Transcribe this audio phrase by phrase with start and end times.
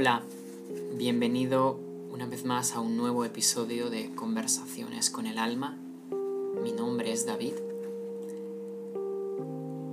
[0.00, 0.22] Hola,
[0.96, 1.78] bienvenido
[2.10, 5.76] una vez más a un nuevo episodio de Conversaciones con el Alma.
[6.62, 7.52] Mi nombre es David.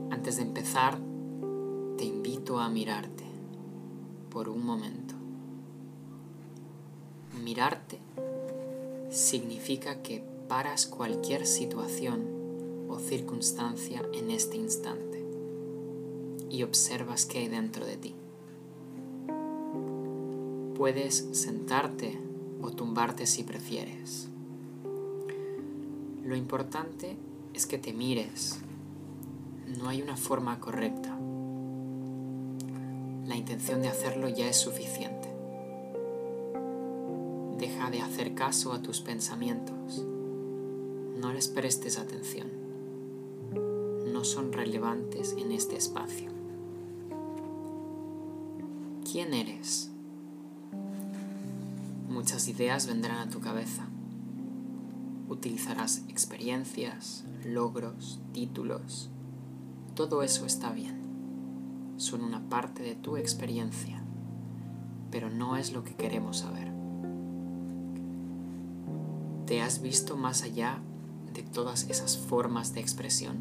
[0.10, 0.98] Antes de empezar,
[1.98, 3.26] te invito a mirarte
[4.30, 5.14] por un momento.
[7.44, 8.00] Mirarte
[9.10, 15.22] significa que paras cualquier situación o circunstancia en este instante
[16.50, 18.17] y observas qué hay dentro de ti.
[20.78, 22.20] Puedes sentarte
[22.62, 24.28] o tumbarte si prefieres.
[26.24, 27.18] Lo importante
[27.56, 28.60] es que te mires.
[29.80, 31.18] No hay una forma correcta.
[33.26, 35.28] La intención de hacerlo ya es suficiente.
[37.58, 40.06] Deja de hacer caso a tus pensamientos.
[41.20, 42.50] No les prestes atención.
[44.14, 46.30] No son relevantes en este espacio.
[49.12, 49.90] ¿Quién eres?
[52.18, 53.86] Muchas ideas vendrán a tu cabeza.
[55.30, 59.12] Utilizarás experiencias, logros, títulos.
[59.94, 61.94] Todo eso está bien.
[61.98, 64.02] Son una parte de tu experiencia,
[65.12, 66.72] pero no es lo que queremos saber.
[69.46, 70.80] ¿Te has visto más allá
[71.36, 73.38] de todas esas formas de expresión?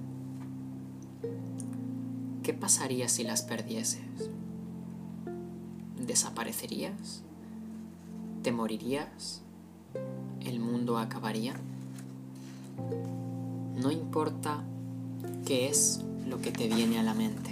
[2.42, 4.30] ¿Qué pasaría si las perdieses?
[5.96, 7.25] ¿Desaparecerías?
[8.46, 9.42] ¿Te morirías?
[10.40, 11.56] ¿El mundo acabaría?
[13.74, 14.62] No importa
[15.44, 17.50] qué es lo que te viene a la mente.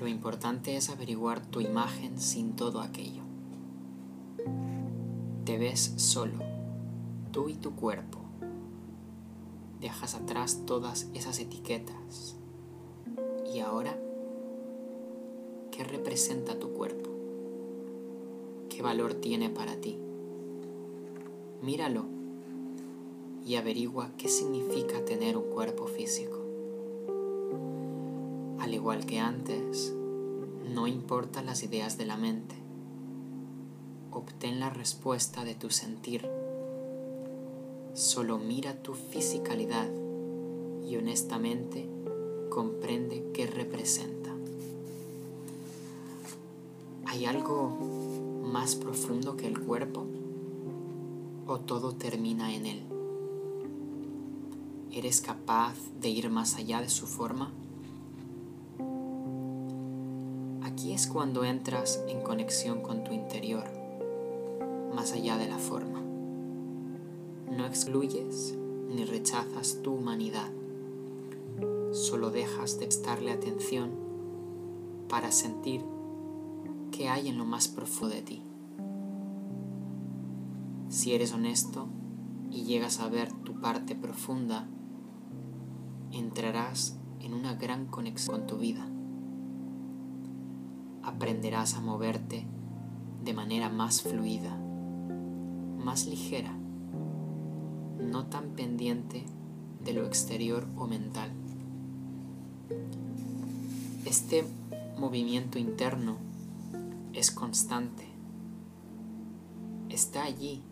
[0.00, 3.20] Lo importante es averiguar tu imagen sin todo aquello.
[5.44, 6.38] Te ves solo,
[7.32, 8.16] tú y tu cuerpo.
[9.78, 12.36] Dejas atrás todas esas etiquetas.
[13.54, 13.94] ¿Y ahora
[15.70, 17.07] qué representa tu cuerpo?
[18.78, 19.98] Qué valor tiene para ti.
[21.62, 22.04] Míralo
[23.44, 26.38] y averigua qué significa tener un cuerpo físico.
[28.60, 29.92] Al igual que antes,
[30.72, 32.54] no importan las ideas de la mente.
[34.12, 36.30] Obtén la respuesta de tu sentir.
[37.94, 39.90] Solo mira tu fisicalidad
[40.88, 41.88] y honestamente
[42.48, 44.30] comprende qué representa.
[47.06, 48.07] ¿Hay algo
[48.48, 50.06] más profundo que el cuerpo
[51.46, 52.82] o todo termina en él?
[54.90, 57.52] ¿Eres capaz de ir más allá de su forma?
[60.62, 63.64] Aquí es cuando entras en conexión con tu interior,
[64.94, 66.00] más allá de la forma.
[67.50, 68.54] No excluyes
[68.88, 70.50] ni rechazas tu humanidad,
[71.92, 73.90] solo dejas de prestarle atención
[75.08, 75.82] para sentir
[76.98, 78.42] qué hay en lo más profundo de ti.
[80.88, 81.86] Si eres honesto
[82.50, 84.66] y llegas a ver tu parte profunda,
[86.10, 88.84] entrarás en una gran conexión con tu vida.
[91.04, 92.48] Aprenderás a moverte
[93.22, 94.58] de manera más fluida,
[95.78, 96.52] más ligera,
[98.00, 99.24] no tan pendiente
[99.84, 101.30] de lo exterior o mental.
[104.04, 104.44] Este
[104.98, 106.26] movimiento interno
[107.18, 108.06] es constante.
[109.88, 110.62] Está allí.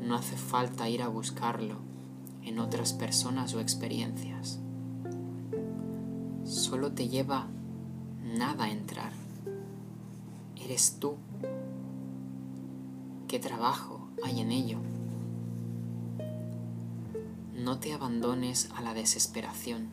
[0.00, 1.76] No hace falta ir a buscarlo
[2.42, 4.60] en otras personas o experiencias.
[6.44, 7.48] Solo te lleva
[8.22, 9.12] nada a entrar.
[10.56, 11.16] Eres tú.
[13.28, 14.78] ¿Qué trabajo hay en ello?
[17.54, 19.88] No te abandones a la desesperación,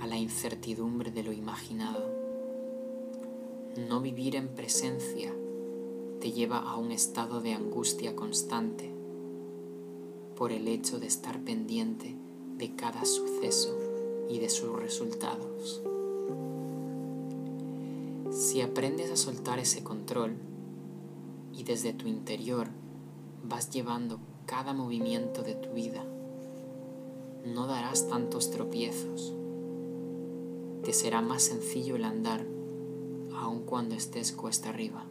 [0.00, 2.19] a la incertidumbre de lo imaginado
[3.76, 5.32] no vivir en presencia
[6.20, 8.90] te lleva a un estado de angustia constante
[10.36, 12.16] por el hecho de estar pendiente
[12.56, 13.78] de cada suceso
[14.28, 15.82] y de sus resultados.
[18.30, 20.34] Si aprendes a soltar ese control
[21.52, 22.68] y desde tu interior
[23.44, 26.04] vas llevando cada movimiento de tu vida,
[27.46, 29.32] no darás tantos tropiezos.
[30.84, 32.49] Te será más sencillo el andar
[33.70, 35.04] cuando estés cuesta arriba.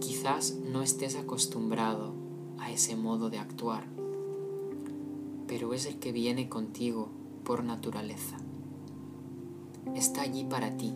[0.00, 2.14] Quizás no estés acostumbrado
[2.58, 3.84] a ese modo de actuar,
[5.46, 7.10] pero es el que viene contigo
[7.44, 8.38] por naturaleza.
[9.94, 10.90] Está allí para ti,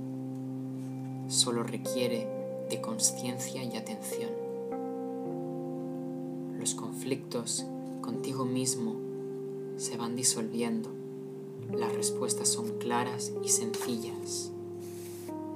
[1.28, 2.26] solo requiere
[2.70, 4.30] de conciencia y atención.
[6.58, 7.66] Los conflictos
[8.00, 8.94] contigo mismo
[9.76, 10.88] se van disolviendo,
[11.70, 14.53] las respuestas son claras y sencillas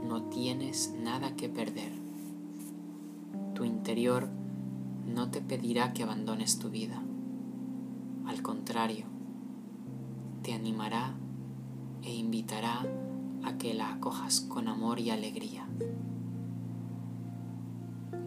[0.06, 1.92] no tienes nada que perder.
[3.54, 4.28] Tu interior
[5.06, 7.02] no te pedirá que abandones tu vida.
[8.26, 9.06] Al contrario,
[10.42, 11.14] te animará
[12.02, 12.86] e invitará
[13.44, 15.66] a que la acojas con amor y alegría.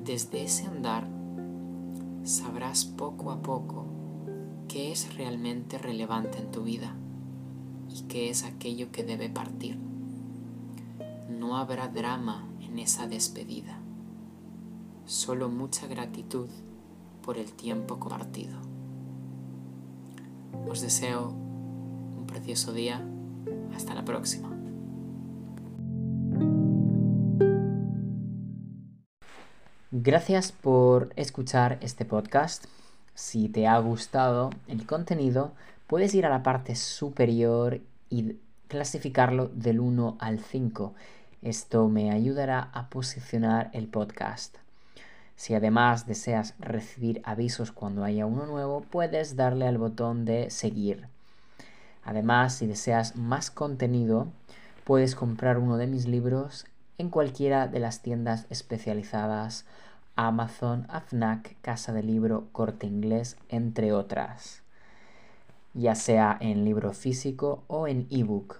[0.03, 1.07] Desde ese andar
[2.23, 3.85] sabrás poco a poco
[4.67, 6.95] qué es realmente relevante en tu vida
[7.89, 9.90] y qué es aquello que debe partir.
[11.41, 13.79] No habrá drama en esa despedida,
[15.05, 16.47] solo mucha gratitud
[17.23, 18.59] por el tiempo compartido.
[20.69, 23.03] Os deseo un precioso día.
[23.75, 24.55] Hasta la próxima.
[29.89, 32.65] Gracias por escuchar este podcast.
[33.15, 35.53] Si te ha gustado el contenido,
[35.87, 38.35] puedes ir a la parte superior y
[38.67, 40.93] clasificarlo del 1 al 5.
[41.41, 44.57] Esto me ayudará a posicionar el podcast.
[45.35, 51.07] Si además deseas recibir avisos cuando haya uno nuevo, puedes darle al botón de seguir.
[52.03, 54.27] Además, si deseas más contenido,
[54.83, 56.67] puedes comprar uno de mis libros
[56.99, 59.65] en cualquiera de las tiendas especializadas
[60.15, 64.61] Amazon, AFNAC, Casa de Libro, Corte Inglés, entre otras,
[65.73, 68.59] ya sea en libro físico o en ebook,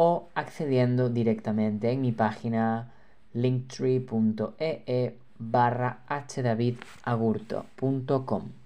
[0.00, 2.92] o accediendo directamente en mi página
[3.32, 8.57] linktree.ee barra hdavidagurto.com.